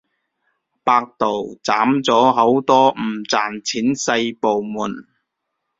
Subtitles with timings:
[0.83, 5.05] 百度斬咗好多唔賺錢細部門